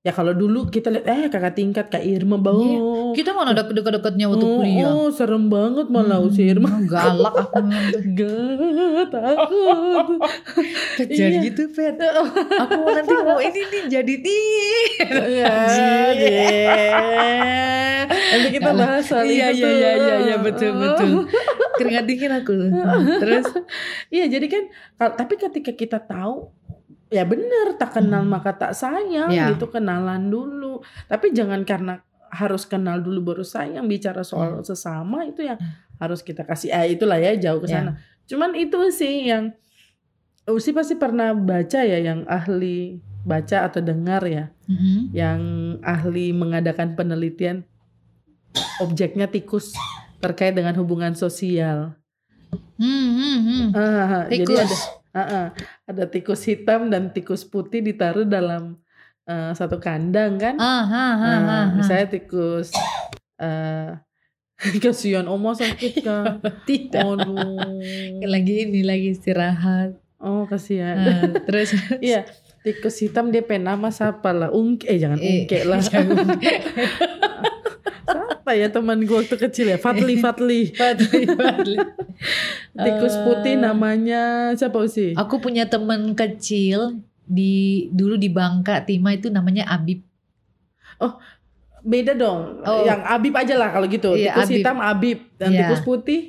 [0.06, 3.10] ya kalau dulu kita lihat eh kakak tingkat Kak Irma bau.
[3.18, 4.86] Kita mana ada deket-deketnya waktu oh, kuliah.
[4.86, 6.70] oh, serem banget malah Hmm, Usi Irma.
[6.86, 7.58] Galak aku.
[8.18, 10.08] Gak takut.
[11.02, 11.42] Jadi Iya.
[11.50, 11.98] gitu Pet.
[12.70, 14.86] Aku nanti mau ini nih jadi nih.
[15.42, 15.54] Ya,
[16.14, 16.70] deh.
[18.06, 21.10] Nanti kita bahas soal Iya itu iya iya iya iya betul betul.
[21.82, 22.54] Keringat dingin aku.
[23.26, 23.46] Terus
[24.14, 24.64] Iya jadi kan
[25.18, 26.54] tapi ketika kita tahu
[27.16, 28.32] ya benar tak kenal Hmm.
[28.36, 29.48] maka tak sayang Ya.
[29.56, 30.84] gitu kenalan dulu.
[31.08, 35.56] Tapi jangan karena harus kenal dulu baru sayang bicara soal sesama itu yang
[35.96, 37.80] harus kita kasih eh itulah ya jauh ke Ya.
[37.80, 37.92] sana.
[38.28, 39.56] Cuman itu sih yang
[40.46, 45.10] Usi pasti pernah baca ya yang ahli baca atau dengar ya Mm-mm.
[45.10, 45.42] yang
[45.82, 47.66] ahli mengadakan penelitian
[48.78, 49.74] objeknya tikus
[50.22, 51.98] terkait dengan hubungan sosial.
[52.78, 53.66] Hmm, hmm, hmm.
[53.74, 54.60] Ah, jadi Tikus.
[54.62, 54.78] ada
[55.24, 55.48] ah,
[55.88, 58.76] ada tikus hitam dan tikus putih ditaruh dalam
[59.24, 60.60] eh, satu kandang kan.
[60.60, 61.66] Ah, ah, Nah, ah, ah.
[61.72, 62.76] misalnya tikus
[63.40, 63.96] eh
[64.80, 66.40] kasihan Oma sakit kan.
[66.68, 67.00] Tidak.
[67.00, 67.80] Aduh.
[68.24, 69.96] Lagi ini lagi istirahat.
[70.20, 70.96] Oh kasihan.
[70.96, 72.24] Ah, terus Iya,
[72.64, 74.50] tikus hitam dia pengen nama siapa lah?
[74.50, 75.80] Ungke, eh jangan Eh, ungke lah.
[78.06, 79.78] Siapa ya teman gue waktu kecil ya?
[79.82, 80.70] Fatli Fatli.
[80.78, 81.76] Fadli, Fadli.
[82.86, 85.18] Tikus putih Eh, namanya siapa sih?
[85.18, 90.06] Aku punya teman kecil di dulu di Bangka Tima itu namanya Abib.
[91.86, 92.66] Beda dong.
[92.66, 92.82] Oh.
[92.82, 94.18] Yang Abib aja lah kalau gitu.
[94.18, 94.58] Iya, tikus Abib.
[94.62, 95.60] hitam Abib dan Iya.
[95.66, 96.22] tikus putih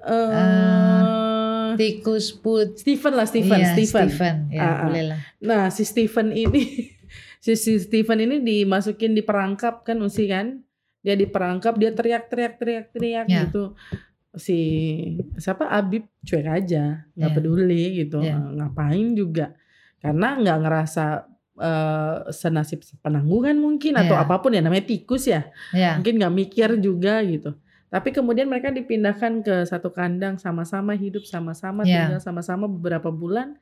[0.00, 4.08] eh Eh, Tikus put Stephen lah Stephen, Iya, Stephen.
[4.08, 4.36] Stephen.
[4.48, 4.76] Ya, ah.
[4.88, 5.18] boleh lah.
[5.44, 6.88] Nah, si Stephen ini
[7.44, 10.65] si, si Stephen ini dimasukin di perangkap kan Usi kan?
[11.06, 13.46] Dia diperangkap, dia teriak-teriak teriak-teriak Ya.
[13.46, 13.78] gitu.
[14.34, 14.58] Si
[15.38, 17.34] siapa Abib cuek aja, nggak Ya.
[17.38, 18.18] peduli gitu.
[18.20, 18.34] Ya.
[18.34, 19.54] Eh, Ngapain juga.
[20.02, 21.06] Karena nggak ngerasa
[21.56, 24.28] eh, senasib penanggungan mungkin atau Ya.
[24.28, 25.48] apa pun ya namanya tikus ya.
[25.72, 25.96] Ya.
[25.96, 27.56] Mungkin nggak mikir juga gitu.
[27.88, 32.12] Tapi kemudian mereka dipindahkan ke satu kandang sama-sama hidup sama-sama Ya.
[32.12, 33.56] tinggal sama-sama beberapa bulan.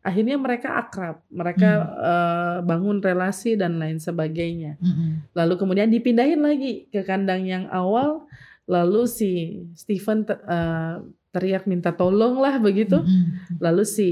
[0.00, 1.92] Akhirnya mereka akrab, mereka Hmm.
[2.00, 4.80] eh, bangun relasi dan lain sebagainya.
[4.80, 5.28] Mm-mm.
[5.36, 8.24] Lalu kemudian dipindahin lagi ke kandang yang awal.
[8.64, 9.30] Lalu si
[9.76, 10.94] Stephen te- eh,
[11.30, 12.96] teriak minta tolong lah begitu.
[12.96, 13.60] Mm-mm.
[13.60, 14.08] Lalu si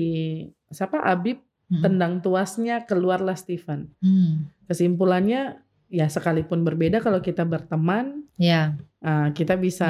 [0.68, 1.40] siapa Abib
[1.72, 1.80] Mm-mm.
[1.80, 3.88] tendang tuasnya keluarlah Stephen.
[4.04, 4.44] Mm.
[4.68, 5.56] Kesimpulannya
[5.88, 8.78] ya sekalipun berbeda kalau kita berteman Ya.
[9.02, 9.86] Uh, kita bisa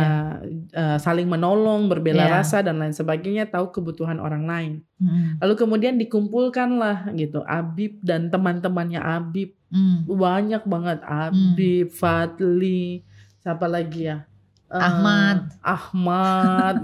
[0.73, 2.41] uh, saling menolong, berbela Ya.
[2.41, 4.73] rasa dan lain sebagainya, tahu kebutuhan orang lain.
[5.01, 5.37] Mm-mm.
[5.41, 10.09] Lalu kemudian dikumpulkanlah gitu Abib dan teman-temannya Abib Mm.
[10.09, 13.05] banyak banget Abib, Fadli,
[13.45, 14.25] siapa lagi ya?
[14.69, 15.39] Uh, Ahmad.
[15.61, 16.81] Ahmad,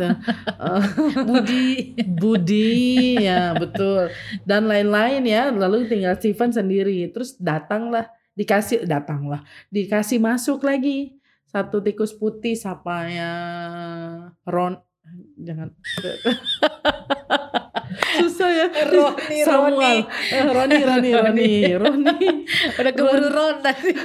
[0.60, 0.84] uh,
[1.28, 1.96] Budi.
[2.08, 4.08] Budi, ya betul,
[4.44, 5.48] dan lain-lain ya.
[5.48, 7.08] Lalu tinggal Steven sendiri.
[7.08, 11.18] Terus datanglah, dikasih datanglah, dikasih masuk lagi
[11.54, 13.32] satu tikus putih siapa ya
[14.42, 14.74] Ron
[15.38, 15.70] jangan
[18.18, 20.02] susah ya Roni, Samuel
[20.50, 20.80] Roni.
[20.82, 22.30] Roni Roni Roni Roni
[22.74, 23.92] Udah keburu Ron tadi.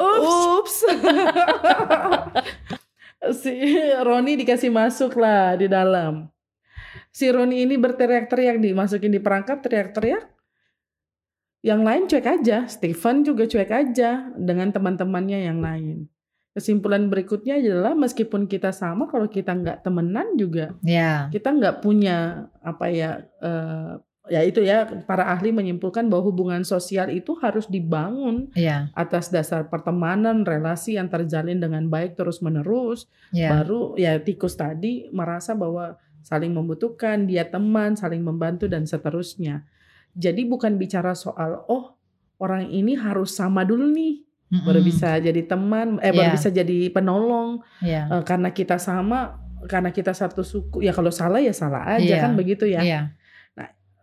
[0.00, 0.76] Ups.
[3.36, 3.52] si
[4.00, 6.28] Roni dikasih masuk lah di dalam.
[7.12, 10.39] Si Roni ini berteriak-teriak dimasukin di perangkap teriak-teriak.
[11.60, 16.08] Yang lain cuek aja, Stephen juga cuek aja dengan teman-temannya yang lain.
[16.50, 21.30] Kesimpulan berikutnya adalah meskipun kita sama, kalau kita nggak temenan juga Ya.
[21.30, 23.92] kita nggak punya apa ya eh,
[24.26, 28.90] ya itu ya para ahli menyimpulkan bahwa hubungan sosial itu harus dibangun Ya.
[28.98, 33.54] atas dasar pertemanan relasi yang terjalin dengan baik terus menerus Ya.
[33.54, 39.62] baru ya tikus tadi merasa bahwa saling membutuhkan dia teman saling membantu dan seterusnya
[40.12, 41.94] jadi bukan bicara soal oh
[42.38, 44.88] orang ini harus sama dulu nih baru Mm-mm.
[44.88, 46.34] bisa jadi teman eh baru Ya.
[46.34, 48.10] bisa jadi penolong Ya.
[48.10, 52.18] Eh, karena kita sama karena kita satu suku ya kalau salah ya salah aja Iya.
[52.18, 53.00] kan begitu ya Iya.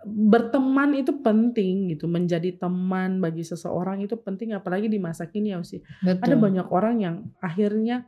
[0.08, 5.60] berteman itu penting gitu menjadi teman bagi seseorang itu penting apalagi di masa kini ya
[5.65, 8.08] sih ada banyak orang yang akhirnya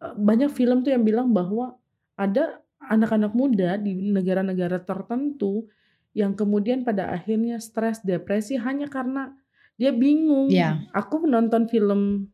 [0.00, 1.76] eh, banyak film tuh yang bilang bahwa
[2.16, 5.68] ada anak-anak muda di negara-negara tertentu
[6.16, 9.36] yang kemudian pada akhirnya stres depresi hanya karena
[9.76, 10.48] dia bingung.
[10.48, 10.88] Iya.
[10.96, 12.32] Aku nonton film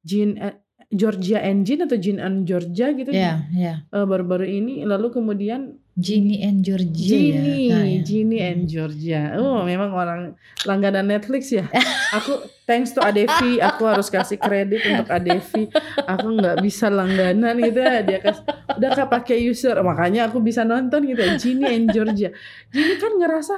[0.00, 0.56] Jean eh,
[0.88, 3.44] Georgia Engine atau Jean and Georgia gitu Ya.
[3.52, 3.84] Ya.
[3.84, 6.94] eh, baru-baru ini lalu kemudian Ginny and Georgia.
[7.10, 7.74] Ginny, ya.
[7.74, 8.00] Nah, ya.
[8.00, 9.34] Ginny and Georgia.
[9.34, 10.20] Oh, memang orang
[10.62, 11.66] langganan Netflix ya.
[12.16, 15.66] Aku thanks to Adevi, aku harus kasih kredit untuk Adevi.
[16.00, 18.00] Aku nggak bisa langganan gitu ya.
[18.00, 18.46] Dia kasih,
[18.78, 21.18] udah kak pakai user, makanya aku bisa nonton gitu.
[21.18, 21.34] ya.
[21.34, 22.30] Ginny and Georgia.
[22.70, 23.56] Ginny kan ngerasa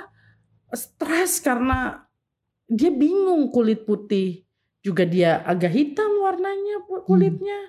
[0.70, 2.08] stres karena
[2.64, 4.48] dia bingung kulit putih.
[4.80, 7.68] Juga dia agak hitam warnanya pu- kulitnya.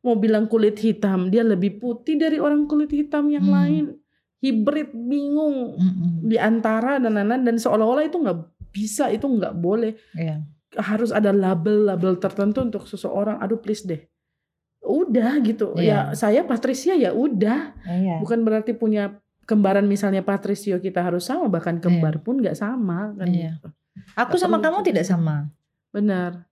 [0.00, 3.56] Mau bilang kulit hitam, dia lebih putih dari orang kulit hitam yang Hmm.
[3.56, 3.84] lain.
[4.40, 6.24] Hibrid bingung Mm-mm.
[6.24, 8.38] di antara dan lain-lain dan seolah-olah itu nggak
[8.70, 10.40] bisa itu nggak boleh Iya.
[10.76, 14.00] harus ada label-label tertentu untuk seseorang aduh please deh
[14.80, 16.16] udah gitu ya Iya.
[16.16, 18.16] saya Patricia ya udah Iya.
[18.18, 23.28] bukan berarti punya kembaran misalnya Patricio kita harus sama bahkan kembar pun nggak sama kan
[23.28, 23.54] Iya.
[23.54, 23.68] gitu.
[24.16, 24.88] Aku Nggak sama kamu gitu.
[24.88, 25.36] tidak sama.
[25.90, 26.46] benar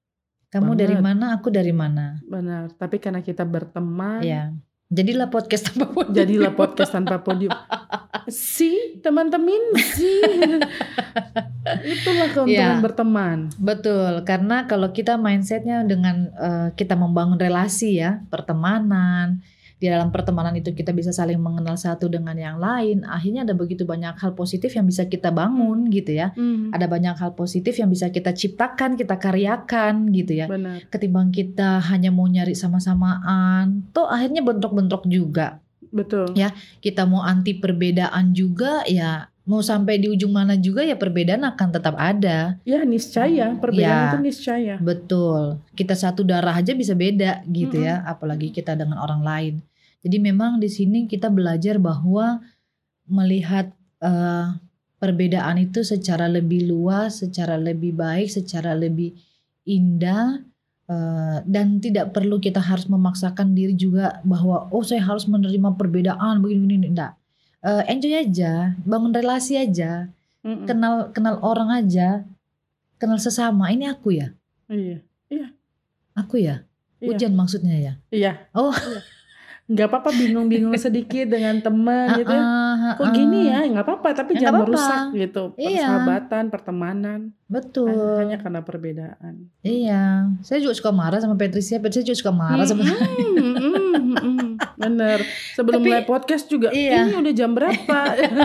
[0.49, 1.05] Kamu dari Banget.
[1.07, 2.17] mana, aku dari mana.
[2.23, 4.53] benar tapi karena kita berteman Iya.
[4.89, 6.17] Jadilah podcast tanpa podium.
[6.17, 7.53] jadilah podcast tanpa podium
[8.33, 8.73] si
[9.05, 10.09] teman-teman si
[11.85, 12.81] itulah keuntungan Iya.
[12.81, 19.45] berteman Betul, karena kalau kita mindsetnya dengan eh, kita membangun relasi ya, pertemanan,
[19.79, 23.87] di dalam pertemanan itu kita bisa saling mengenal satu dengan yang lain, akhirnya ada begitu
[23.87, 26.35] banyak hal positif yang bisa kita bangun gitu ya.
[26.35, 30.51] Hmm, Ada banyak hal positif yang bisa kita ciptakan, kita karyakan gitu ya.
[30.51, 35.63] benar Ketimbang kita hanya mau nyari sama-samaan, toh akhirnya bentrok-bentrok juga.
[35.95, 36.53] betul Ya.
[36.83, 41.69] Kita mau anti perbedaan juga ya mau sampai di ujung mana juga ya perbedaan akan
[41.73, 42.61] tetap ada.
[42.69, 44.09] Ya niscaya, perbedaan Ya.
[44.13, 44.75] itu niscaya.
[44.77, 45.57] Betul.
[45.73, 49.55] Kita satu darah aja bisa beda gitu ya, apalagi kita dengan orang lain.
[50.05, 52.45] Jadi memang di sini kita belajar bahwa
[53.09, 53.73] melihat
[54.05, 54.47] eh,
[55.01, 59.17] perbedaan itu secara lebih luas, secara lebih baik, secara lebih
[59.65, 60.45] indah
[60.93, 66.45] eh, dan tidak perlu kita harus memaksakan diri juga bahwa oh saya harus menerima perbedaan
[66.45, 67.17] begini-begini enggak.
[67.59, 70.07] Eh, enjoy aja, bangun relasi aja,
[70.41, 70.63] Mm-mm.
[70.65, 72.23] kenal kenal orang aja,
[72.97, 73.69] kenal sesama.
[73.69, 74.31] Ini aku ya.
[74.69, 75.03] Iya.
[76.15, 76.63] Aku ya?
[76.99, 77.09] Iya.
[77.09, 77.93] Hujan maksudnya ya?
[78.11, 78.33] Iya.
[78.53, 78.71] Oh.
[79.69, 82.41] Nggak apa-apa bingung-bingung sedikit dengan teman gitu ya.
[82.41, 83.13] Ah, Kok ah.
[83.13, 83.61] gini ya?
[83.69, 84.73] Nggak apa-apa, tapi Ya, jangan nggak apa-apa.
[84.73, 85.43] merusak gitu.
[85.55, 85.69] Iya.
[85.69, 87.19] Persahabatan, pertemanan.
[87.47, 88.17] Betul.
[88.17, 89.35] Hanya karena perbedaan.
[89.61, 90.31] Iya.
[90.41, 91.77] Saya juga suka marah sama Patricia.
[91.77, 94.48] Patricia juga suka marah sama Mm, mm, mm, mm.
[94.79, 95.19] Bener.
[95.53, 97.05] Sebelum Tapi- mulai podcast juga, Iya.
[97.05, 97.99] ini udah jam berapa?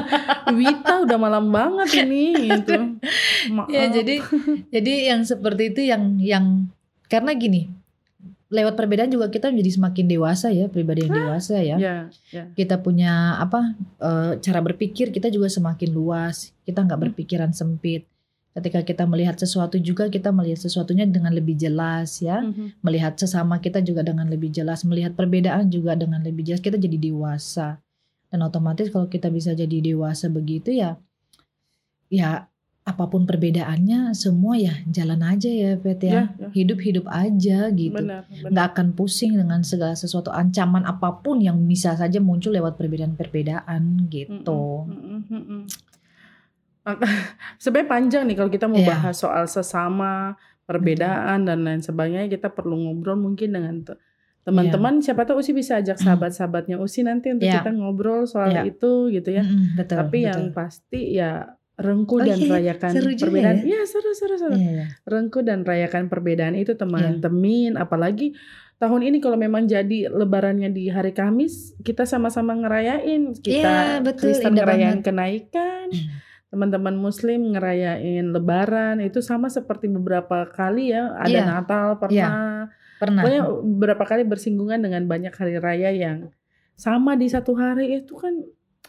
[0.58, 3.00] Wita udah malam banget ini gitu.
[3.50, 3.70] Maaf.
[3.70, 4.20] Ya jadi
[4.70, 6.46] jadi yang seperti itu yang yang
[7.06, 7.70] karena gini
[8.50, 11.78] lewat perbedaan juga kita menjadi semakin dewasa ya pribadi yang dewasa ya.
[11.78, 11.96] Ya,
[12.30, 12.44] ya.
[12.52, 16.54] Kita punya apa eh, cara berpikir kita juga semakin luas.
[16.62, 17.06] Kita nggak Hmm.
[17.10, 18.06] berpikiran sempit.
[18.54, 22.46] Ketika kita melihat sesuatu juga kita melihat sesuatunya dengan lebih jelas ya.
[22.46, 22.86] Mhm.
[22.86, 26.98] melihat sesama kita juga dengan lebih jelas, melihat perbedaan juga dengan lebih jelas, kita jadi
[27.10, 27.82] dewasa.
[28.30, 30.98] Dan otomatis kalau kita bisa jadi dewasa begitu ya,
[32.14, 32.50] ya
[32.84, 36.12] apa pun perbedaannya semua ya jalan aja ya Pet ya.
[36.12, 36.48] Ya, ya.
[36.52, 37.96] Hidup-hidup aja gitu.
[37.96, 38.50] Benar, benar.
[38.52, 44.12] Nggak akan pusing dengan segala sesuatu ancaman apa pun yang bisa saja muncul lewat perbedaan-perbedaan
[44.12, 44.84] gitu.
[44.84, 45.64] Mm, mm, mm,
[47.62, 48.90] Sebenarnya panjang nih kalau kita mau Iya.
[48.90, 54.00] bahas soal sesama, perbedaan dan lain sebagainya, kita perlu ngobrol mungkin dengan te-
[54.44, 55.00] teman-teman.
[55.00, 57.62] Siapa tahu Usi bisa ajak sahabat-sahabatnya Usi nanti untuk Iya.
[57.62, 58.64] kita ngobrol soal Iya.
[58.68, 59.44] itu gitu ya.
[59.44, 59.96] Mm-mm, betul.
[59.98, 60.28] Tapi betul.
[60.28, 61.32] yang pasti ya
[61.74, 63.56] rengku Oh dan iya, rayakan seru juga perbedaan.
[63.58, 63.64] ya.
[63.66, 64.54] Iya seru seru seru.
[64.54, 64.86] Iya, iya.
[65.04, 66.80] Rengku dan rayakan perbedaan itu Iya.
[66.80, 67.72] teman-teman.
[67.76, 68.36] Apalagi
[68.78, 73.32] tahun ini kalau memang jadi lebarannya di hari Kamis, kita sama-sama ngerayain.
[73.34, 75.08] Kita Iya, betul, Kristen ngerayain banget.
[75.08, 75.88] kenaikan,
[76.54, 79.02] teman-teman Muslim ngerayain Lebaran.
[79.02, 81.10] Itu sama seperti beberapa kali ya.
[81.18, 81.44] Ada Iya.
[81.50, 82.70] Natal pernah.
[83.02, 83.22] Pernah.
[83.26, 86.30] Pokoknya beberapa kali bersinggungan dengan banyak hari raya yang
[86.78, 88.38] sama di satu hari itu kan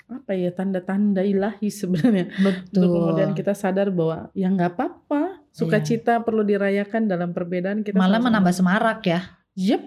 [0.04, 2.28] apa ya tanda-tanda ilahi sebenarnya.
[2.36, 2.84] Betul.
[2.84, 5.40] Untuk kemudian kita sadar bahwa ya nggak apa-apa.
[5.48, 7.96] Sukacita perlu dirayakan dalam perbedaan kita.
[7.96, 8.26] Malah sama-sama.
[8.28, 9.20] menambah semarak ya.
[9.56, 9.82] Yep.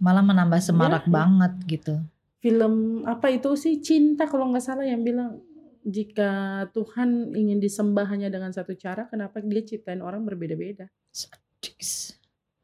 [0.00, 1.12] Malah menambah semarak Iya.
[1.12, 1.94] banget gitu.
[2.38, 5.42] Film apa itu sih cinta kalau nggak salah yang bilang
[5.82, 6.30] jika
[6.70, 10.86] Tuhan ingin disembah hanya dengan satu cara, kenapa dia ciptain orang berbeda-beda?
[11.10, 12.14] Sadis.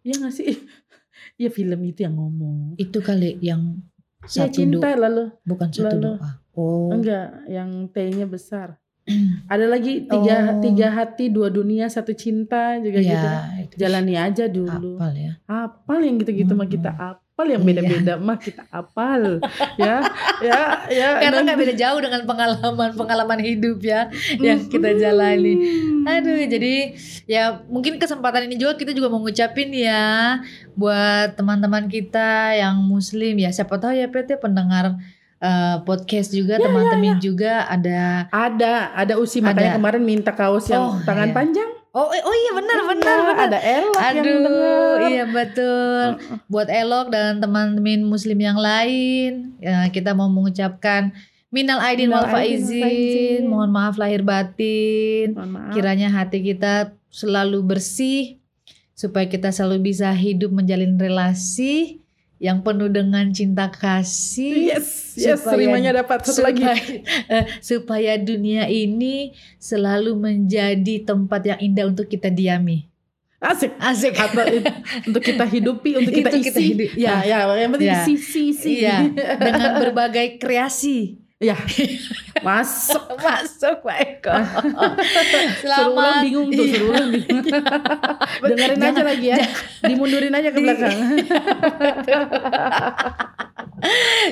[0.01, 0.55] Ya nggak sih?
[1.43, 2.75] ya film itu yang ngomong.
[2.77, 3.81] Itu kali yang
[4.25, 5.25] Ya satu cinta doa, lalu.
[5.45, 6.03] bukan satu lalu.
[6.17, 6.31] doa.
[6.55, 6.89] Oh.
[6.89, 8.81] Enggak, yang T-nya besar.
[9.53, 10.65] Ada lagi tiga Oh.
[10.65, 13.27] tiga hati dua dunia satu cinta juga gitu.
[13.27, 14.97] Ya, itu Jalani aja dulu.
[14.97, 15.33] hafal ya.
[15.45, 16.73] Apal yang gitu-gitu mah Mm-mm.
[16.73, 17.83] kita apal yang Iya.
[17.83, 19.43] beda-beda mah kita apal.
[19.75, 20.07] ya,
[20.39, 21.09] ya, ya.
[21.23, 24.07] Karena nggak beda jauh dengan pengalaman-pengalaman hidup ya
[24.39, 25.59] yang kita jalani.
[26.07, 26.95] Aduh, jadi
[27.27, 30.39] ya mungkin kesempatan ini juga kita juga mau ngucapin ya
[30.73, 33.51] buat teman-teman kita yang muslim ya.
[33.51, 34.95] Siapa tahu ya PT pendengar
[35.37, 39.79] eh, podcast juga Ya, teman-teman juga ada Ada, ada Usi makanya Ada.
[39.83, 41.35] kemarin minta kaos yang Oh, tangan iya.
[41.35, 41.71] panjang.
[41.95, 43.45] Oh, eh, oh iya benar benar Iya, benar.
[43.47, 44.97] Ada Elok yang Aduh, denger.
[45.15, 46.07] iya betul.
[46.51, 51.15] Buat Elok dan teman-teman muslim yang lain, ya, kita mau mengucapkan
[51.55, 53.47] minal aidin wal faizin.
[53.47, 55.39] Mohon maaf lahir batin.
[55.39, 55.71] Mohon maaf.
[55.71, 58.43] Kiranya hati kita selalu bersih
[58.99, 62.04] supaya kita selalu bisa hidup menjalin relasi
[62.45, 64.69] yang penuh dengan cinta kasih.
[64.69, 66.61] Yes, yes, Supaya- serimanya dapat satu lagi.
[66.61, 66.77] supaya,
[67.31, 72.85] eh, supaya dunia ini selalu menjadi tempat yang indah untuk kita diami.
[73.41, 73.73] Asik.
[73.77, 74.13] Asik.
[74.15, 74.45] Atau
[75.09, 76.47] untuk kita hidupi, untuk kita Itu isi.
[76.47, 77.13] kita hidup- ya.
[77.23, 78.01] ya, ya, yang penting Ya.
[78.03, 78.73] isi, isi, isi.
[78.81, 78.97] Iya,
[79.41, 81.24] dengan berbagai kreasi.
[81.37, 81.57] Ya,
[82.47, 83.03] masuk.
[83.17, 84.33] Masuk Pak Eko.
[85.61, 86.73] Suruh ulang bingung tuh, Iya.
[86.73, 87.45] suruh ulang bingung.
[88.49, 89.37] Dengerin aja Jangan- lagi ya.
[89.83, 90.97] Dimundurin aja ke Di- belakang.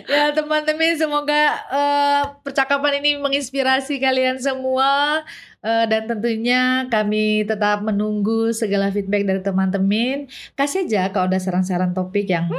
[0.09, 5.21] ya teman-teman semoga eh, percakapan ini menginspirasi kalian semua
[5.63, 10.27] Eh, dan tentunya kami tetap menunggu segala feedback dari teman-teman
[10.59, 12.51] kasih aja kalau ada saran-saran topik yang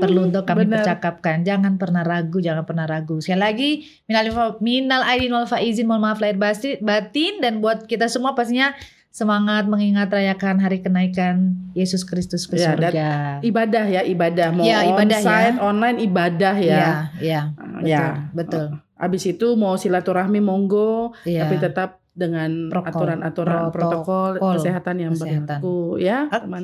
[0.00, 0.80] perlu untuk kami benar.
[0.80, 3.70] percakapkan jangan pernah ragu jangan pernah ragu sekali lagi
[4.08, 4.24] minal
[4.64, 6.40] minal aidin wal faizin mohon maaf lahir
[6.80, 8.72] batin dan buat kita semua pastinya
[9.12, 13.08] semangat mengingat rayakan hari kenaikan Yesus Kristus ke Ya, dan surga.
[13.44, 14.48] Ibadah ya, ibadah.
[14.52, 15.56] Mau Ya, ibadah ya.
[15.56, 16.72] online ibadah ya.
[16.72, 16.88] Iya,
[17.20, 17.40] iya.
[17.84, 18.04] Ya.
[18.32, 18.80] Betul, betul.
[18.96, 21.44] Abis itu mau silaturahmi monggo, Iya.
[21.44, 25.60] tapi tetap dengan aturan-aturan protokol, Protokol kesehatan yang kesehatan.
[25.60, 26.40] berlaku ya, Oke.
[26.42, 26.62] teman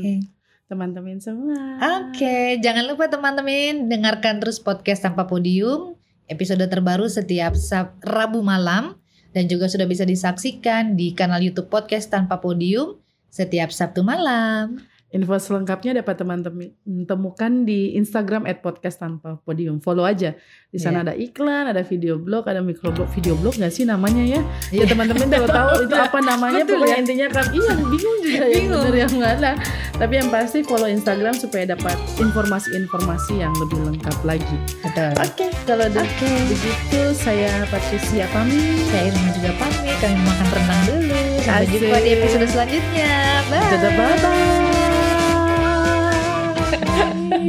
[0.67, 1.61] teman-teman semua.
[2.01, 6.01] Oke, jangan lupa teman-teman dengarkan terus podcast tanpa podium.
[6.25, 8.97] Episode terbaru setiap Sab- Rabu malam
[9.37, 12.97] dan juga sudah bisa disaksikan di kanal YouTube podcast tanpa podium
[13.29, 14.81] setiap Sabtu malam.
[15.13, 16.73] Info selengkapnya dapat teman-teman
[17.05, 19.77] temukan di Instagram @podcast tanpa podium.
[19.79, 20.33] Follow aja.
[20.67, 23.13] Di sana ada iklan, ada video blog, ada microblog.
[23.13, 24.41] Video blog nggak sih namanya ya?
[24.69, 24.85] Ya Iya.
[24.89, 27.03] teman-teman kalau tahu itu apa namanya Betul pokoknya ya?
[27.05, 28.83] intinya kan iya bingung juga Bingung.
[28.83, 29.51] benar yang mana.
[29.93, 34.57] Tapi yang pasti follow Instagram supaya dapat informasi-informasi yang lebih lengkap lagi.
[34.81, 35.13] Betul.
[35.15, 36.31] Oke, kalau de- Oke.
[36.49, 38.81] begitu saya Patricia pamit.
[38.89, 41.21] Saya Irma juga pamit, kami makan rendang dulu.
[41.39, 41.75] Sampai Asik.
[41.77, 43.13] jumpa di episode selanjutnya.
[43.47, 43.69] Bye.
[43.69, 44.72] Dadah bye bye.